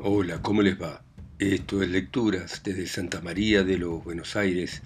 [0.00, 1.02] Hola, ¿cómo les va?
[1.40, 4.80] Esto es Lecturas desde Santa María de los Buenos Aires.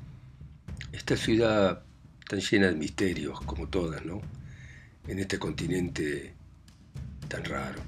[0.91, 1.83] Esta ciudad
[2.27, 4.23] tan llena de misterios como todas, ¿no?
[5.07, 6.33] En este continente
[7.29, 7.83] tan raro.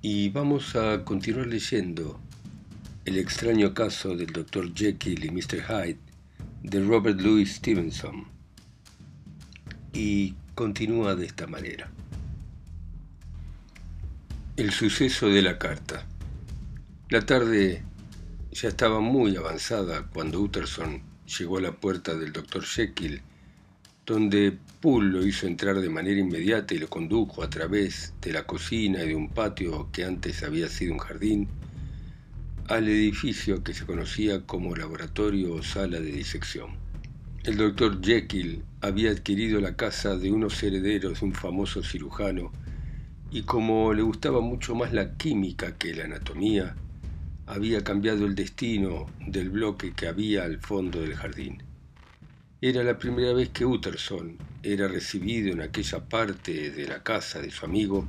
[0.00, 2.20] Y vamos a continuar leyendo
[3.04, 4.72] El extraño caso del Dr.
[4.72, 5.64] Jekyll y Mr.
[5.66, 5.98] Hyde
[6.62, 8.28] de Robert Louis Stevenson.
[9.92, 11.90] Y continúa de esta manera.
[14.56, 16.06] El suceso de la carta.
[17.10, 17.82] La tarde
[18.52, 21.00] ya estaba muy avanzada cuando Utterson
[21.38, 23.22] llegó a la puerta del doctor Jekyll,
[24.04, 28.46] donde Poole lo hizo entrar de manera inmediata y lo condujo a través de la
[28.46, 31.48] cocina y de un patio que antes había sido un jardín
[32.68, 36.72] al edificio que se conocía como laboratorio o sala de disección.
[37.42, 42.52] El doctor Jekyll había adquirido la casa de unos herederos de un famoso cirujano
[43.30, 46.76] y como le gustaba mucho más la química que la anatomía,
[47.48, 51.62] había cambiado el destino del bloque que había al fondo del jardín.
[52.60, 57.50] Era la primera vez que Utterson era recibido en aquella parte de la casa de
[57.50, 58.06] su amigo,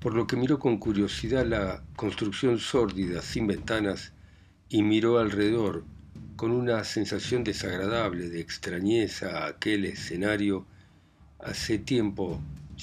[0.00, 4.12] por lo que miró con curiosidad la construcción sórdida sin ventanas
[4.68, 5.84] y miró alrededor
[6.34, 10.66] con una sensación desagradable de extrañeza a aquel escenario
[11.38, 12.40] hace tiempo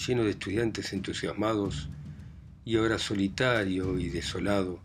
[0.07, 1.89] lleno de estudiantes entusiasmados
[2.63, 4.79] y ahora solitario y desolado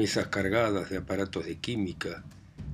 [0.00, 2.24] mesas cargadas de aparatos de química,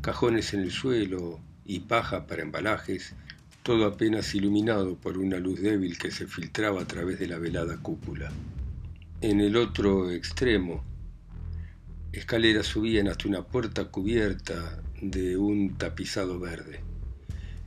[0.00, 3.16] cajones en el suelo y paja para embalajes,
[3.64, 7.78] todo apenas iluminado por una luz débil que se filtraba a través de la velada
[7.78, 8.30] cúpula.
[9.22, 10.84] En el otro extremo,
[12.12, 16.78] escaleras subían hasta una puerta cubierta de un tapizado verde,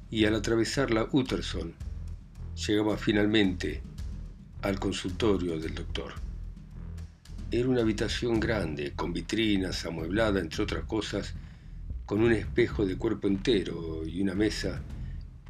[0.09, 1.73] y al atravesarla Utterson
[2.65, 3.81] llegaba finalmente
[4.61, 6.28] al consultorio del doctor.
[7.52, 11.33] Era una habitación grande, con vitrinas, amueblada, entre otras cosas,
[12.05, 14.83] con un espejo de cuerpo entero y una mesa,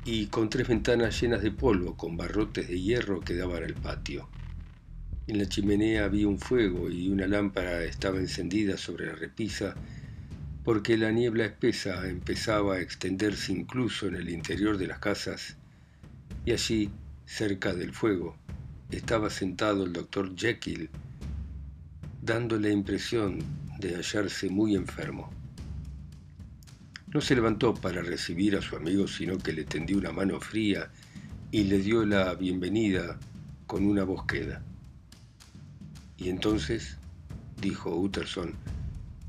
[0.05, 4.29] y con tres ventanas llenas de polvo, con barrotes de hierro que daban al patio.
[5.27, 9.75] En la chimenea había un fuego y una lámpara estaba encendida sobre la repisa,
[10.63, 15.57] porque la niebla espesa empezaba a extenderse incluso en el interior de las casas,
[16.45, 16.91] y allí,
[17.25, 18.37] cerca del fuego,
[18.89, 20.89] estaba sentado el doctor Jekyll,
[22.29, 23.39] dando la impresión
[23.79, 25.31] de hallarse muy enfermo.
[27.07, 30.91] No se levantó para recibir a su amigo, sino que le tendió una mano fría
[31.49, 33.17] y le dio la bienvenida
[33.65, 34.61] con una voz queda.
[36.17, 36.97] Y entonces,
[37.59, 38.53] dijo Utterson,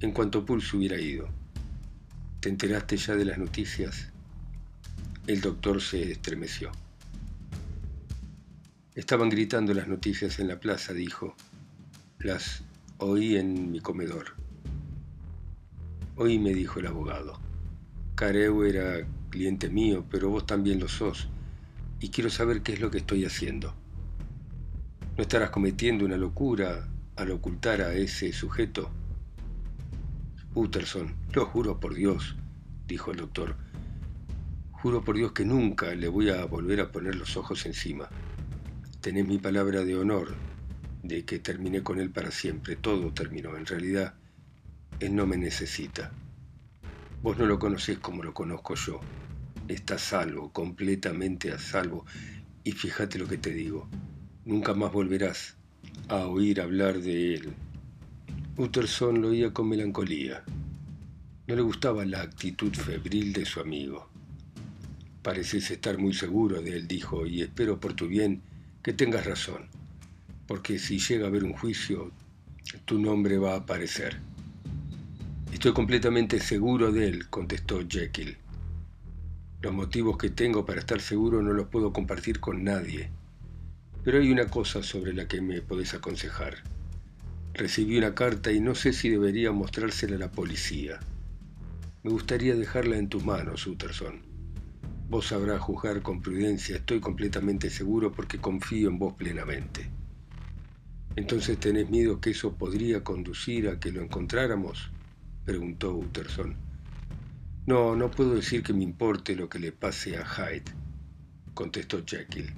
[0.00, 1.27] en cuanto Pulse hubiera ido,
[2.41, 4.11] ¿te enteraste ya de las noticias?
[5.27, 6.71] El doctor se estremeció.
[8.94, 11.34] Estaban gritando las noticias en la plaza, dijo.
[12.19, 12.62] Las
[13.03, 14.34] Oí en mi comedor.
[16.16, 17.41] Oí, me dijo el abogado.
[18.15, 21.31] Careu era cliente mío, pero vos también lo sos,
[21.99, 23.72] y quiero saber qué es lo que estoy haciendo.
[25.16, 28.91] ¿No estarás cometiendo una locura al ocultar a ese sujeto?
[30.55, 32.37] Utterson, lo juro por Dios,
[32.87, 33.56] dijo el doctor.
[34.72, 38.11] Juro por Dios que nunca le voy a volver a poner los ojos encima.
[39.00, 40.34] Tenés mi palabra de honor,
[41.03, 42.77] de que terminé con él para siempre.
[42.77, 43.56] Todo terminó.
[43.56, 44.15] En realidad,
[45.00, 46.12] él no me necesita.
[47.22, 49.00] Vos no lo conocés como lo conozco yo.
[49.69, 52.05] Está a salvo, completamente a salvo.
[52.65, 53.88] Y fíjate lo que te digo.
[54.44, 55.56] Nunca más volverás
[56.09, 57.53] a oír hablar de él.
[58.56, 60.44] Utterson lo oía con melancolía.
[61.47, 64.09] No le gustaba la actitud febril de su amigo.
[65.22, 68.43] Pareces estar muy seguro de él, dijo, y espero por tu bien
[68.82, 69.79] que tengas razón
[70.50, 72.11] porque si llega a haber un juicio,
[72.84, 74.16] tu nombre va a aparecer.
[75.53, 78.37] Estoy completamente seguro de él, contestó Jekyll.
[79.61, 83.11] Los motivos que tengo para estar seguro no los puedo compartir con nadie.
[84.03, 86.56] Pero hay una cosa sobre la que me podés aconsejar.
[87.55, 90.99] Recibí una carta y no sé si debería mostrársela a la policía.
[92.03, 94.20] Me gustaría dejarla en tus manos, Utterson.
[95.08, 100.00] Vos sabrás juzgar con prudencia, estoy completamente seguro porque confío en vos plenamente.
[101.16, 104.90] ¿Entonces tenés miedo que eso podría conducir a que lo encontráramos?
[105.44, 106.54] preguntó Utterson.
[107.66, 110.72] No, no puedo decir que me importe lo que le pase a Hyde,
[111.54, 112.52] contestó Jekyll.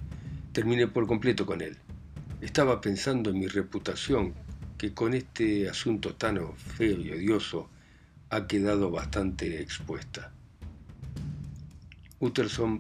[0.52, 1.78] Terminé por completo con él.
[2.42, 4.34] Estaba pensando en mi reputación,
[4.76, 7.70] que con este asunto tan feo y odioso
[8.30, 10.32] ha quedado bastante expuesta.
[12.20, 12.78] Utterson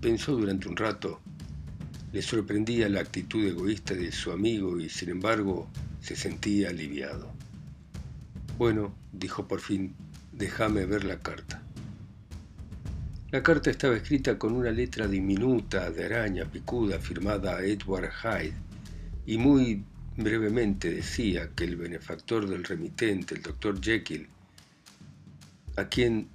[0.00, 1.20] pensó durante un rato
[2.14, 5.68] le sorprendía la actitud egoísta de su amigo y sin embargo
[6.00, 7.28] se sentía aliviado.
[8.56, 9.96] Bueno, dijo por fin,
[10.30, 11.60] déjame ver la carta.
[13.32, 18.54] La carta estaba escrita con una letra diminuta de araña picuda firmada a Edward Hyde
[19.26, 19.82] y muy
[20.16, 24.28] brevemente decía que el benefactor del remitente, el doctor Jekyll,
[25.74, 26.28] a quien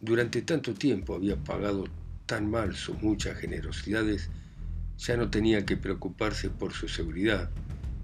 [0.00, 1.84] durante tanto tiempo había pagado
[2.26, 4.28] tan mal sus muchas generosidades,
[5.00, 7.50] ya no tenía que preocuparse por su seguridad,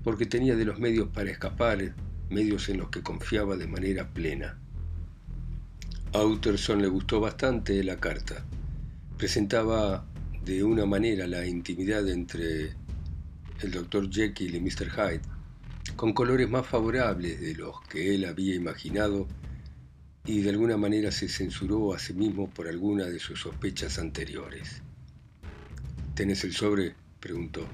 [0.02, 1.94] porque tenía de los medios para escapar,
[2.30, 4.58] medios en los que confiaba de manera plena.
[6.14, 8.44] A Utterson le gustó bastante la carta.
[9.18, 10.06] Presentaba
[10.42, 12.72] de una manera la intimidad entre
[13.60, 14.10] el Dr.
[14.10, 14.90] Jekyll y Mr.
[14.90, 15.20] Hyde,
[15.96, 19.26] con colores más favorables de los que él había imaginado
[20.24, 24.82] y de alguna manera se censuró a sí mismo por alguna de sus sospechas anteriores.
[26.16, 26.94] ¿Tenés el sobre?
[27.20, 27.66] preguntó.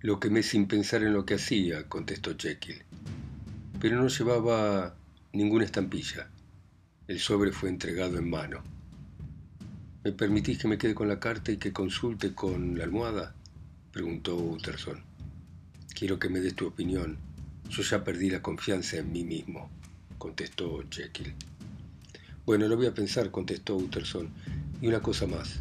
[0.00, 2.82] Lo quemé sin pensar en lo que hacía, contestó Jekyll.
[3.80, 4.96] Pero no llevaba
[5.32, 6.28] ninguna estampilla.
[7.06, 8.64] El sobre fue entregado en mano.
[10.02, 13.36] ¿Me permitís que me quede con la carta y que consulte con la almohada?
[13.92, 15.00] preguntó Utterson.
[15.94, 17.18] Quiero que me des tu opinión.
[17.70, 19.70] Yo ya perdí la confianza en mí mismo,
[20.18, 21.36] contestó Jekyll.
[22.44, 24.28] Bueno, lo voy a pensar, contestó Utterson.
[24.82, 25.60] Y una cosa más.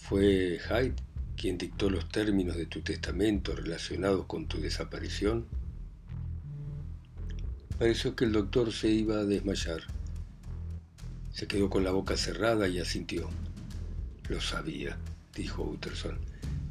[0.00, 0.96] ¿Fue Hyde
[1.36, 5.46] quien dictó los términos de tu testamento relacionados con tu desaparición?
[7.78, 9.82] Pareció que el doctor se iba a desmayar.
[11.32, 13.30] Se quedó con la boca cerrada y asintió.
[14.28, 14.98] Lo sabía,
[15.34, 16.18] dijo Utterson.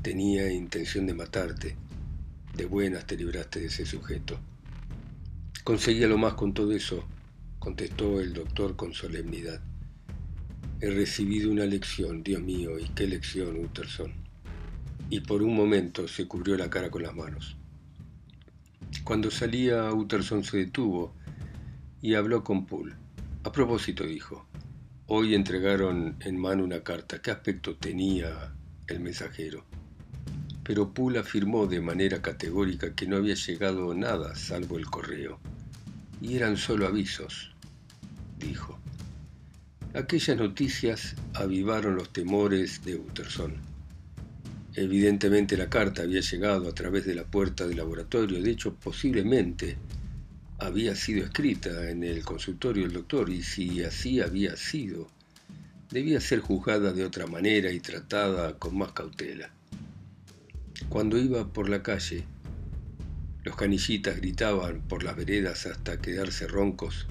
[0.02, 1.78] Tenía intención de matarte.
[2.58, 4.38] De buenas te libraste de ese sujeto.
[5.64, 7.06] Conseguía lo más con todo eso,
[7.60, 9.62] contestó el doctor con solemnidad.
[10.82, 14.14] He recibido una lección, Dios mío, y qué lección, Utterson.
[15.10, 17.58] Y por un momento se cubrió la cara con las manos.
[19.04, 21.14] Cuando salía, Utterson se detuvo
[22.02, 22.96] y habló con Poole.
[23.44, 24.46] A propósito, dijo,
[25.08, 27.22] hoy entregaron en mano una carta.
[27.22, 28.54] ¿Qué aspecto tenía
[28.88, 29.66] el mensajero?
[30.64, 35.42] Pero Poole afirmó de manera categórica que no había llegado nada salvo el correo.
[36.22, 37.52] Y eran solo avisos,
[38.38, 38.80] dijo.
[39.96, 43.56] Aquellas noticias avivaron los temores de Utterson.
[44.76, 49.78] Evidentemente la carta había llegado a través de la puerta del laboratorio, de hecho posiblemente
[50.60, 55.08] había sido escrita en el consultorio del doctor y si así había sido,
[55.90, 59.50] debía ser juzgada de otra manera y tratada con más cautela.
[60.88, 62.26] Cuando iba por la calle,
[63.44, 67.08] los canillitas gritaban por las veredas hasta quedarse roncos.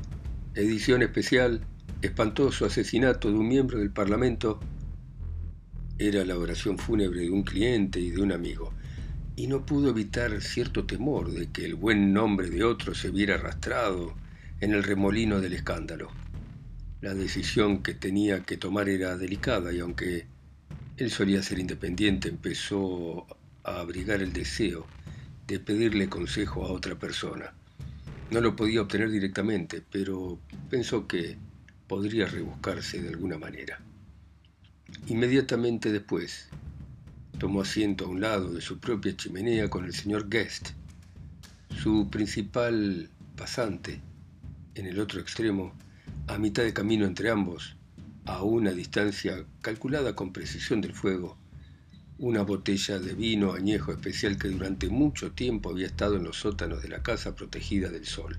[0.54, 1.60] Edición especial,
[2.00, 4.60] espantoso asesinato de un miembro del Parlamento.
[5.98, 8.72] Era la oración fúnebre de un cliente y de un amigo
[9.34, 13.36] y no pudo evitar cierto temor de que el buen nombre de otro se viera
[13.36, 14.14] arrastrado
[14.60, 16.10] en el remolino del escándalo.
[17.00, 20.26] La decisión que tenía que tomar era delicada y aunque
[20.96, 23.26] él solía ser independiente, empezó
[23.62, 24.86] a abrigar el deseo
[25.46, 27.54] de pedirle consejo a otra persona.
[28.32, 31.38] No lo podía obtener directamente, pero pensó que
[31.88, 33.80] podría rebuscarse de alguna manera.
[35.08, 36.48] Inmediatamente después,
[37.38, 40.70] tomó asiento a un lado de su propia chimenea con el señor Guest,
[41.82, 44.00] su principal pasante,
[44.74, 45.72] en el otro extremo,
[46.26, 47.76] a mitad de camino entre ambos,
[48.26, 51.38] a una distancia calculada con precisión del fuego,
[52.18, 56.82] una botella de vino añejo especial que durante mucho tiempo había estado en los sótanos
[56.82, 58.38] de la casa protegida del sol.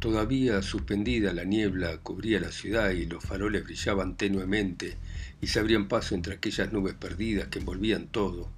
[0.00, 4.96] Todavía suspendida la niebla cubría la ciudad y los faroles brillaban tenuemente
[5.42, 8.48] y se abrían paso entre aquellas nubes perdidas que envolvían todo.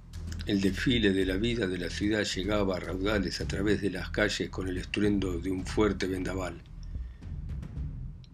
[0.45, 4.09] El desfile de la vida de la ciudad llegaba a raudales a través de las
[4.09, 6.61] calles con el estruendo de un fuerte vendaval.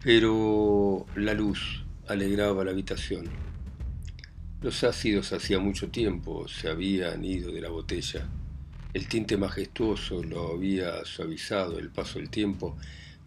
[0.04, 3.28] Pero la luz alegraba la habitación.
[4.62, 8.28] Los ácidos hacía mucho tiempo se habían ido de la botella.
[8.92, 12.76] El tinte majestuoso lo había suavizado el paso del tiempo,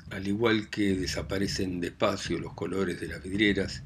[0.10, 3.82] al igual que desaparecen despacio los colores de las vidrieras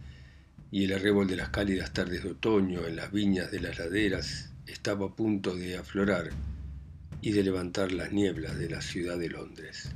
[0.71, 4.49] y el arrebol de las cálidas tardes de otoño en las viñas de las laderas
[4.65, 6.31] estaba a punto de aflorar
[7.21, 9.91] y de levantar las nieblas de la ciudad de Londres.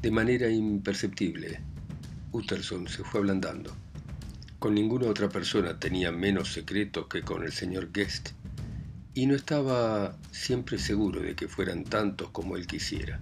[0.00, 1.60] De manera imperceptible,
[2.32, 3.76] Utterson se fue ablandando.
[4.58, 8.30] Con ninguna otra persona tenía menos secreto que con el señor Guest,
[9.16, 13.18] y no estaba siempre seguro de que fueran tantos como él quisiera.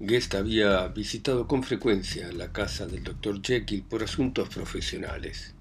[0.00, 5.54] Guest había visitado con frecuencia la casa del doctor Jekyll por asuntos profesionales.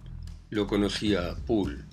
[0.50, 1.84] Lo conocía a Poole,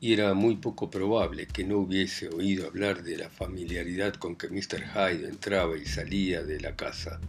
[0.00, 4.48] y era muy poco probable que no hubiese oído hablar de la familiaridad con que
[4.48, 4.82] Mr.
[4.94, 7.20] Hyde entraba y salía de la casa.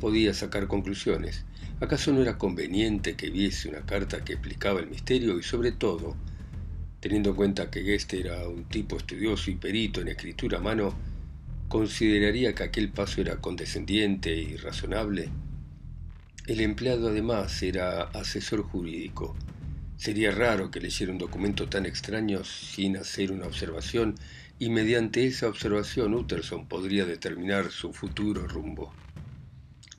[0.00, 1.44] Podía sacar conclusiones.
[1.78, 6.16] ¿Acaso no era conveniente que viese una carta que explicaba el misterio y sobre todo,
[7.04, 10.94] teniendo en cuenta que Guest era un tipo estudioso y perito en escritura a mano,
[11.68, 15.28] consideraría que aquel paso era condescendiente y razonable?
[16.46, 19.36] El empleado además era asesor jurídico
[19.98, 24.14] Sería raro que leyera un documento tan extraño sin hacer una observación
[24.58, 28.94] y mediante esa observación Utterson podría determinar su futuro rumbo.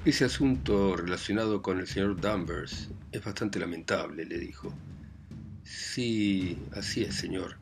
[0.06, 4.74] Ese asunto relacionado con el señor Danvers es bastante lamentable, le dijo.
[5.66, 7.58] Sí, así es, señor.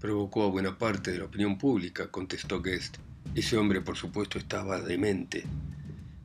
[0.00, 2.96] Provocó a buena parte de la opinión pública, contestó Guest.
[3.34, 5.44] Ese hombre, por supuesto, estaba demente.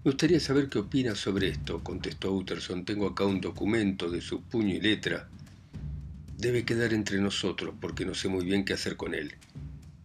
[0.04, 2.86] Me gustaría saber qué opina sobre esto, contestó Utterson.
[2.86, 5.30] Tengo acá un documento de su puño y letra
[6.40, 9.36] debe quedar entre nosotros porque no sé muy bien qué hacer con él.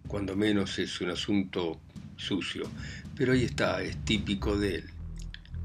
[0.07, 1.81] Cuando menos es un asunto
[2.17, 2.71] sucio,
[3.17, 4.91] pero ahí está, es típico de él.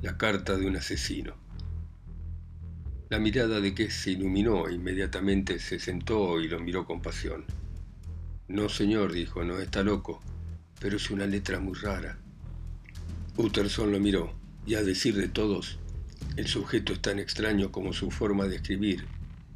[0.02, 1.41] La carta de un asesino.
[3.12, 7.44] La mirada de que se iluminó inmediatamente se sentó y lo miró con pasión.
[8.48, 10.22] No, señor, dijo, no está loco,
[10.80, 12.18] pero es una letra muy rara.
[13.36, 14.34] Utterson lo miró,
[14.66, 15.78] y a decir de todos,
[16.38, 19.04] el sujeto es tan extraño como su forma de escribir,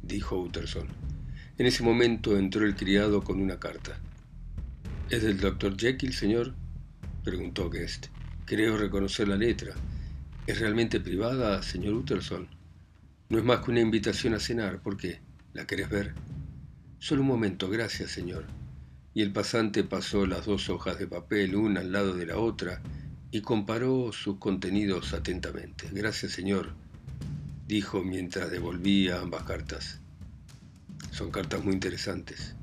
[0.02, 0.88] dijo Utterson.
[1.56, 3.98] En ese momento entró el criado con una carta.
[5.08, 6.54] ¿Es del doctor Jekyll, señor?
[7.24, 8.08] preguntó Guest.
[8.44, 9.72] Creo reconocer la letra.
[10.46, 12.54] ¿Es realmente privada, señor Utterson?
[13.28, 14.80] No es más que una invitación a cenar.
[14.80, 15.20] ¿Por qué?
[15.52, 16.14] ¿La querés ver?
[17.00, 18.44] Solo un momento, gracias, señor.
[19.14, 22.82] Y el pasante pasó las dos hojas de papel una al lado de la otra
[23.32, 25.88] y comparó sus contenidos atentamente.
[25.90, 26.74] Gracias, señor,
[27.66, 30.00] dijo mientras devolvía ambas cartas.
[31.10, 32.54] Son cartas muy interesantes.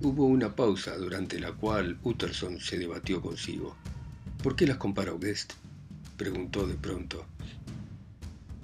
[0.00, 3.76] Hubo una pausa durante la cual Utterson se debatió consigo.
[4.42, 5.52] ¿Por qué las comparó Guest?
[6.16, 7.26] preguntó de pronto.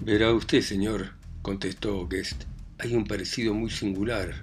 [0.03, 1.11] Verá usted, señor,
[1.43, 2.45] contestó Guest.
[2.79, 4.33] Hay un parecido muy singular.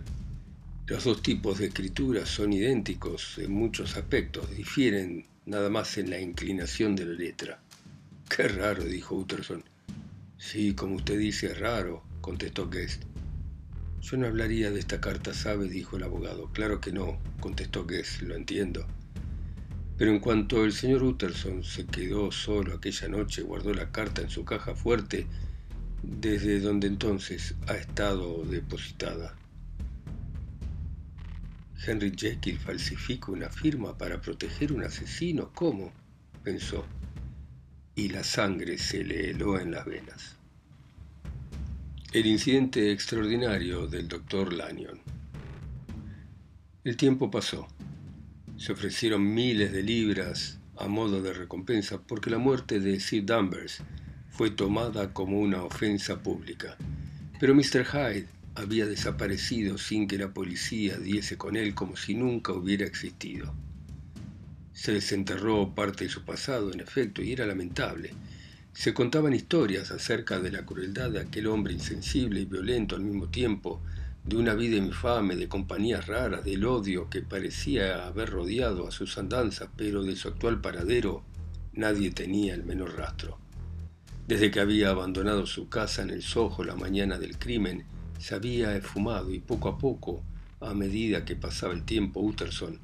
[0.86, 6.20] Los dos tipos de escritura son idénticos en muchos aspectos, difieren nada más en la
[6.20, 7.60] inclinación de la letra.
[8.28, 9.64] Qué raro, dijo Utterson.
[10.36, 13.02] Sí, como usted dice, es raro, contestó Guest.
[14.00, 15.68] Yo no hablaría de esta carta, ¿sabe?
[15.68, 16.52] dijo el abogado.
[16.52, 18.86] Claro que no, contestó Guess, lo entiendo.
[19.96, 24.30] Pero en cuanto el señor Utterson se quedó solo aquella noche, guardó la carta en
[24.30, 25.26] su caja fuerte,
[26.02, 29.34] desde donde entonces ha estado depositada.
[31.86, 35.50] Henry Jekyll falsifica una firma para proteger un asesino.
[35.54, 35.92] ¿Cómo?
[36.42, 36.84] pensó.
[37.94, 40.36] Y la sangre se le heló en las venas.
[42.12, 45.00] El incidente extraordinario del doctor Lanyon.
[46.84, 47.68] El tiempo pasó.
[48.56, 53.82] Se ofrecieron miles de libras a modo de recompensa porque la muerte de Sir Danvers
[54.38, 56.78] fue tomada como una ofensa pública.
[57.38, 57.84] Pero Mr.
[57.84, 63.52] Hyde había desaparecido sin que la policía diese con él como si nunca hubiera existido.
[64.72, 68.12] Se desenterró parte de su pasado, en efecto, y era lamentable
[68.78, 73.26] se contaban historias acerca de la crueldad de aquel hombre insensible y violento al mismo
[73.26, 73.82] tiempo,
[74.24, 79.18] de una vida infame, de compañías raras, del odio que parecía haber rodeado a sus
[79.18, 81.24] andanzas, pero de su actual paradero
[81.72, 83.47] nadie tenía el menor rastro.
[84.28, 87.84] Desde que había abandonado su casa en el Soho la mañana del crimen,
[88.18, 90.22] se había esfumado y poco a poco,
[90.60, 92.78] a medida que pasaba el tiempo, Utterson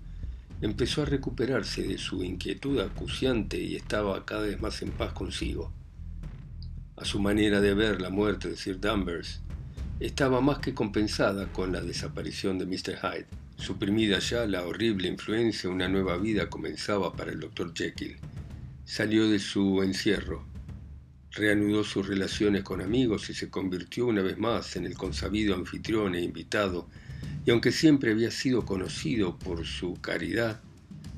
[0.63, 5.71] empezó a recuperarse de su inquietud acuciante y estaba cada vez más en paz consigo.
[6.97, 9.43] A su manera de ver la muerte de Sir Danvers
[10.01, 12.97] estaba más que compensada con la desaparición de Mr.
[13.03, 13.27] Hyde.
[13.59, 17.75] Suprimida ya la horrible influencia, una nueva vida comenzaba para el Dr.
[17.75, 18.17] Jekyll.
[18.87, 20.54] Salió de su encierro,
[21.35, 26.15] reanudó sus relaciones con amigos y se convirtió una vez más en el consabido anfitrión
[26.15, 26.89] e invitado,
[27.45, 30.61] y aunque siempre había sido conocido por su caridad,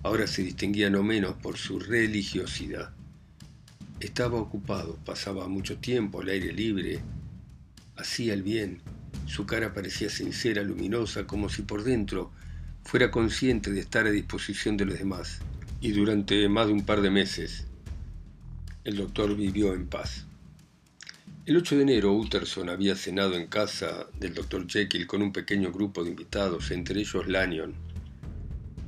[0.03, 2.91] ahora se distinguía no menos por su religiosidad.
[4.01, 7.01] Estaba ocupado, pasaba mucho tiempo al aire libre,
[7.97, 8.81] hacía el bien,
[9.27, 12.31] su cara parecía sincera, luminosa, como si por dentro
[12.85, 15.41] fuera consciente de estar a disposición de los demás.
[15.81, 17.67] Y durante más de un par de meses,
[18.87, 20.29] el doctor vivió en paz.
[21.45, 25.73] El 8 de enero, Utterson había cenado en casa del doctor Jekyll con un pequeño
[25.73, 27.75] grupo de invitados, entre ellos Lanyon.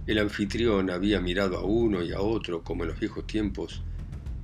[0.07, 3.83] El anfitrión había mirado a uno y a otro como en los viejos tiempos,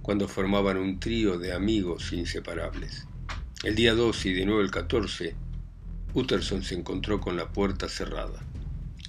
[0.02, 3.06] cuando formaban un trío de amigos inseparables.
[3.62, 5.36] El día 12 y de nuevo el 14
[6.14, 8.42] Utterson se encontró con la puerta cerrada.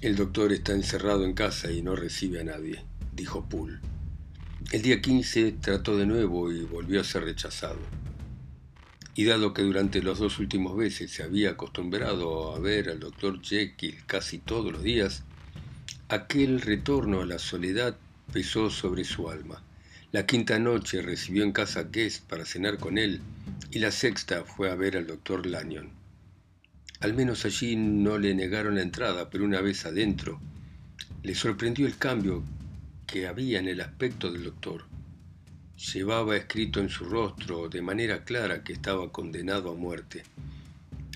[0.00, 3.80] El doctor está encerrado en casa y no recibe a nadie, dijo Poole.
[4.72, 7.78] El día 15 trató de nuevo y volvió a ser rechazado.
[9.14, 13.40] Y dado que durante los dos últimos meses se había acostumbrado a ver al doctor
[13.40, 15.22] Jekyll casi todos los días,
[16.08, 17.96] aquel retorno a la soledad
[18.32, 19.62] pesó sobre su alma.
[20.10, 23.20] La quinta noche recibió en casa a Guest para cenar con él
[23.70, 25.90] y la sexta fue a ver al doctor Lanyon.
[26.98, 30.40] Al menos allí no le negaron la entrada, pero una vez adentro,
[31.22, 32.42] le sorprendió el cambio
[33.06, 34.84] que había en el aspecto del doctor.
[35.92, 40.24] Llevaba escrito en su rostro de manera clara que estaba condenado a muerte.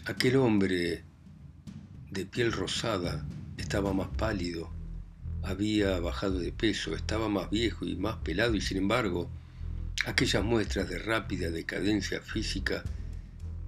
[0.04, 1.02] Aquel hombre
[2.10, 3.24] de piel rosada
[3.56, 4.70] estaba más pálido,
[5.42, 9.30] había bajado de peso, estaba más viejo y más pelado y sin embargo,
[10.06, 12.84] aquellas muestras de rápida decadencia física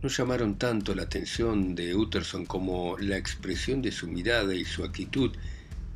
[0.02, 4.84] no llamaron tanto la atención de Utterson como la expresión de su mirada y su
[4.84, 5.32] actitud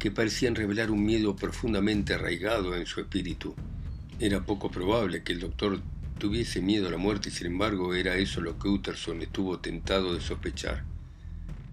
[0.06, 3.56] que parecían revelar un miedo profundamente arraigado en su espíritu.
[4.20, 5.80] Era poco probable que el doctor
[6.16, 10.14] tuviese miedo a la muerte y sin embargo era eso lo que Utterson estuvo tentado
[10.14, 10.84] de sospechar.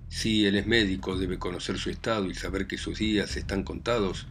[0.09, 4.25] Si él es médico, debe conocer su estado y saber que sus días están contados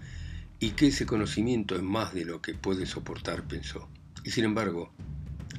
[0.59, 3.88] y que ese conocimiento es más de lo que puede soportar, pensó.
[4.25, 4.92] Y sin embargo,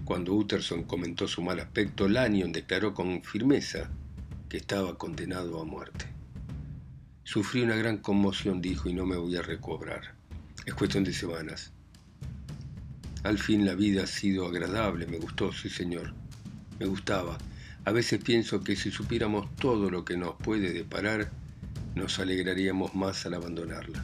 [0.04, 3.90] cuando Utterson comentó su mal aspecto, Lanyon declaró con firmeza
[4.50, 6.14] que estaba condenado a muerte.
[7.24, 10.16] Sufrí una gran conmoción, dijo, y no me voy a recobrar.
[10.66, 11.72] Es cuestión de semanas.
[13.24, 16.14] Al fin la vida ha sido agradable, me gustó, sí señor.
[16.80, 17.38] Me gustaba,
[17.86, 21.32] a veces pienso que si supiéramos todo lo que nos puede deparar,
[21.96, 24.04] nos alegraríamos más al abandonarla.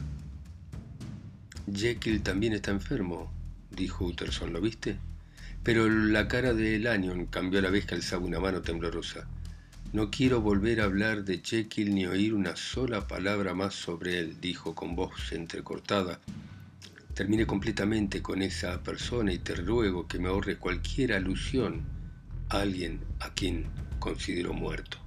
[1.72, 3.32] Jekyll también está enfermo,
[3.70, 4.98] dijo Utterson, ¿lo viste?
[5.62, 9.26] Pero la cara de Lanyon cambió a la vez que alzaba una mano temblorosa.
[9.92, 14.40] No quiero volver a hablar de Jekyll ni oír una sola palabra más sobre él,
[14.40, 16.20] dijo con voz entrecortada.
[17.12, 21.82] Terminé completamente con esa persona y te ruego que me ahorre cualquier alusión
[22.50, 23.66] alguien a quien
[23.98, 24.98] consideró muerto.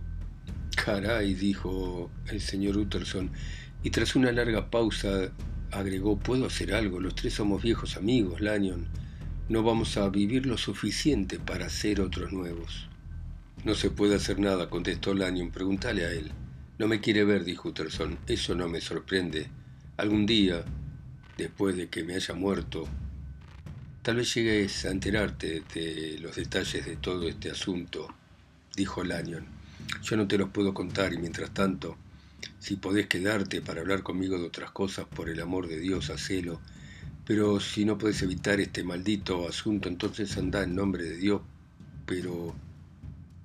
[0.76, 3.32] Caray, dijo el señor Utterson,
[3.84, 5.32] y tras una larga pausa
[5.72, 8.88] agregó, puedo hacer algo, los tres somos viejos amigos, Lanyon.
[9.48, 12.89] No vamos a vivir lo suficiente para ser otros nuevos.
[13.63, 16.32] No se puede hacer nada, contestó Lanyon, pregúntale a él.
[16.78, 19.47] No me quiere ver, dijo Utterson, eso no me sorprende.
[19.97, 20.65] Algún día,
[21.38, 22.88] después de que me haya muerto,
[24.04, 28.13] Tal vez llegues a enterarte de los detalles de todo este asunto,
[28.76, 29.45] dijo Lanyon.
[30.04, 31.95] Yo no te los puedo contar y mientras tanto,
[32.60, 36.60] si podés quedarte para hablar conmigo de otras cosas, por el amor de Dios, hacelo.
[37.23, 41.41] Pero si no puedes evitar este maldito asunto, entonces anda en nombre de Dios.
[42.06, 42.54] Pero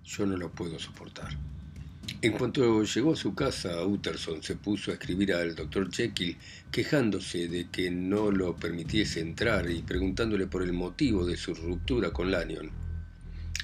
[0.08, 1.36] yo no lo puedo soportar.
[2.22, 6.36] En cuanto llegó a su casa, Utterson se puso a escribir al doctor Jekyll
[6.72, 12.10] quejándose de que no lo permitiese entrar y preguntándole por el motivo de su ruptura
[12.10, 12.70] con Lanyon.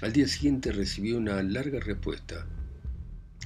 [0.02, 2.46] Al día siguiente recibió una larga respuesta.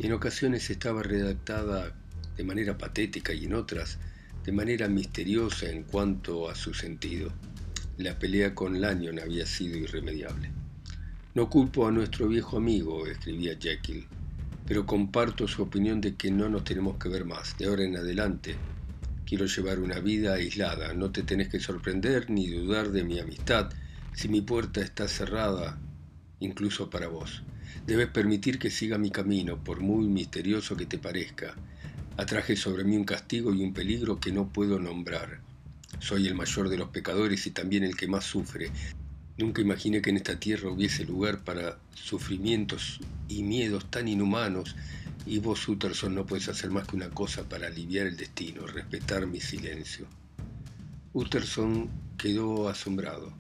[0.01, 1.95] En ocasiones estaba redactada
[2.37, 3.99] de manera patética y en otras
[4.45, 7.33] de manera misteriosa en cuanto a su sentido.
[7.97, 10.51] La pelea con Lanyon había sido irremediable.
[11.35, 14.07] No culpo a nuestro viejo amigo, escribía Jekyll
[14.69, 17.57] pero comparto su opinión de que no nos tenemos que ver más.
[17.57, 18.55] De ahora en adelante
[19.25, 20.93] quiero llevar una vida aislada.
[20.93, 23.71] No te tenés que sorprender ni dudar de mi amistad
[24.13, 25.79] si mi puerta está cerrada,
[26.41, 27.43] incluso para vos.
[27.87, 31.55] Debes permitir que siga mi camino, por muy misterioso que te parezca.
[32.19, 35.41] Atraje sobre mí un castigo y un peligro que no puedo nombrar.
[35.99, 38.71] Soy el mayor de los pecadores y también el que más sufre.
[39.39, 44.75] Nunca imaginé que en esta tierra hubiese lugar para sufrimientos y miedos tan inhumanos,
[45.27, 49.27] y vos, Utterson, no puedes hacer más que una cosa para aliviar el destino, respetar
[49.27, 50.07] mi silencio.
[51.13, 53.33] Utterson quedó asombrado.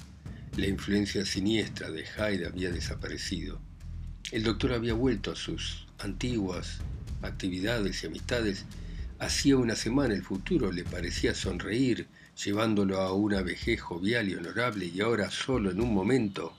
[0.56, 3.60] La influencia siniestra de Hyde había desaparecido.
[4.30, 6.78] El doctor había vuelto a sus antiguas
[7.22, 8.64] actividades y amistades.
[9.18, 12.06] Hacía una semana el futuro le parecía sonreír,
[12.44, 16.52] llevándolo a una vejez jovial y honorable, y ahora solo en un momento,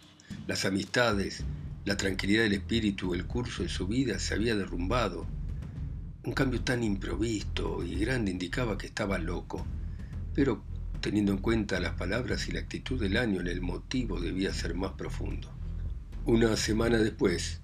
[0.48, 1.44] las amistades,
[1.86, 5.26] la tranquilidad del espíritu, el curso de su vida se había derrumbado.
[6.26, 9.66] Un cambio tan improvisto y grande indicaba que estaba loco,
[10.36, 10.64] pero
[11.00, 14.92] teniendo en cuenta las palabras y la actitud del año, el motivo debía ser más
[14.92, 15.50] profundo.
[16.26, 17.62] Una semana después,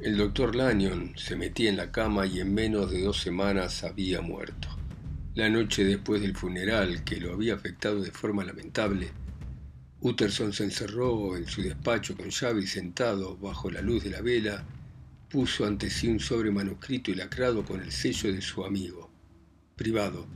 [0.00, 4.20] el doctor Lanyon se metía en la cama y en menos de dos semanas había
[4.20, 4.81] muerto.
[5.34, 9.12] La noche después del funeral, que lo había afectado de forma lamentable,
[10.02, 14.20] Utterson se encerró en su despacho con llave y sentado bajo la luz de la
[14.20, 14.62] vela,
[15.30, 19.10] puso ante sí un sobre manuscrito y lacrado con el sello de su amigo,
[19.74, 20.26] privado,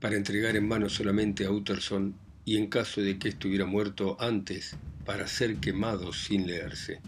[0.00, 2.14] para entregar en mano solamente a Utterson
[2.46, 7.02] y en caso de que estuviera muerto antes, para ser quemado sin leerse.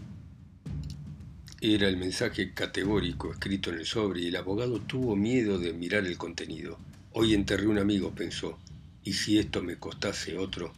[1.65, 6.05] Era el mensaje categórico escrito en el sobre y el abogado tuvo miedo de mirar
[6.05, 6.77] el contenido.
[7.13, 8.59] Hoy enterré un amigo, pensó,
[9.01, 10.73] ¿y si esto me costase otro?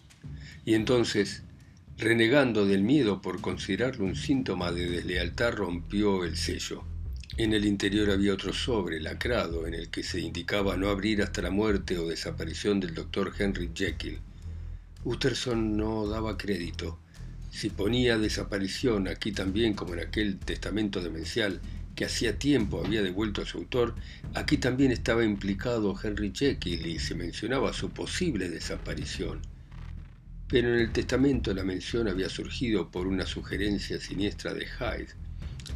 [0.64, 1.42] Y entonces,
[1.98, 6.84] renegando del miedo por considerarlo un síntoma de deslealtad, rompió el sello.
[7.36, 11.42] En el interior había otro sobre lacrado en el que se indicaba no abrir hasta
[11.42, 14.20] la muerte o desaparición del doctor Henry Jekyll.
[15.04, 17.00] Utterson no daba crédito.
[17.56, 21.62] Si ponía desaparición aquí también como en aquel testamento demencial
[21.96, 23.96] que hacía tiempo había devuelto a su autor,
[24.34, 29.40] aquí también estaba implicado Henry Jekyll y se mencionaba su posible desaparición.
[30.50, 35.14] Pero en el testamento la mención había surgido por una sugerencia siniestra de Hyde.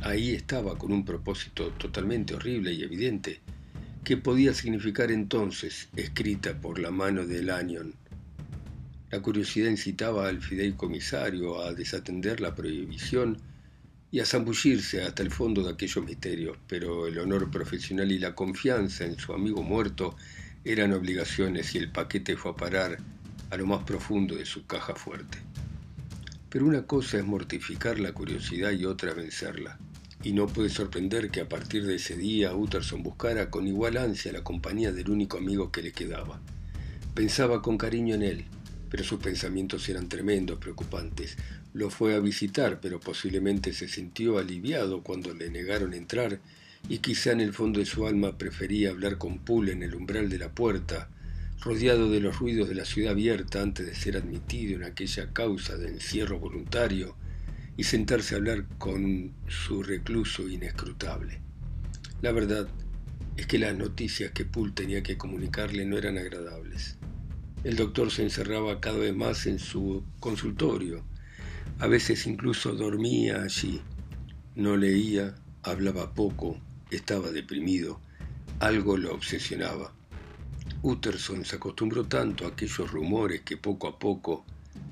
[0.01, 3.39] Ahí estaba con un propósito totalmente horrible y evidente,
[4.03, 7.93] que podía significar entonces, escrita por la mano de Lanyon,
[9.11, 13.37] la curiosidad incitaba al fideicomisario a desatender la prohibición
[14.11, 18.35] y a zambullirse hasta el fondo de aquellos misterios, pero el honor profesional y la
[18.35, 20.15] confianza en su amigo muerto
[20.63, 22.97] eran obligaciones y el paquete fue a parar
[23.49, 25.39] a lo más profundo de su caja fuerte.
[26.49, 29.79] Pero una cosa es mortificar la curiosidad y otra vencerla.
[30.21, 34.33] Y no puede sorprender que a partir de ese día Utterson buscara con igual ansia
[34.33, 36.41] la compañía del único amigo que le quedaba.
[37.13, 38.45] Pensaba con cariño en él,
[38.89, 41.37] pero sus pensamientos eran tremendos, preocupantes.
[41.73, 46.39] Lo fue a visitar, pero posiblemente se sintió aliviado cuando le negaron entrar
[46.87, 50.29] y quizá en el fondo de su alma prefería hablar con Poole en el umbral
[50.29, 51.09] de la puerta,
[51.61, 55.77] rodeado de los ruidos de la ciudad abierta antes de ser admitido en aquella causa
[55.77, 57.15] de encierro voluntario
[57.75, 61.39] y sentarse a hablar con su recluso inescrutable.
[62.21, 62.67] La verdad
[63.37, 66.98] es que las noticias que Poole tenía que comunicarle no eran agradables.
[67.61, 71.03] El doctor se encerraba cada vez más en su consultorio.
[71.79, 73.81] A veces incluso dormía allí.
[74.55, 76.57] No leía, hablaba poco,
[76.89, 77.99] estaba deprimido.
[78.61, 79.93] Algo lo obsesionaba.
[80.83, 84.45] Utterson se acostumbró tanto a aquellos rumores que poco a poco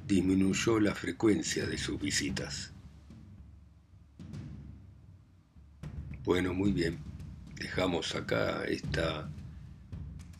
[0.05, 2.73] disminuyó la frecuencia de sus visitas.
[6.25, 6.99] Bueno, muy bien.
[7.55, 9.29] Dejamos acá esta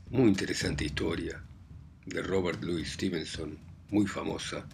[0.10, 1.47] muy interesante historia
[2.08, 3.58] de Robert Louis Stevenson,
[3.92, 4.66] muy famosa,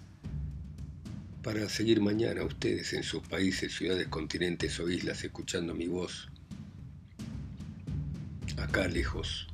[1.41, 6.29] para seguir mañana ustedes en sus países, ciudades, continentes o islas escuchando mi voz,
[8.57, 9.47] acá lejos,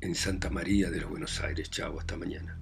[0.00, 1.70] en Santa María de los Buenos Aires.
[1.70, 2.59] Chao, hasta mañana.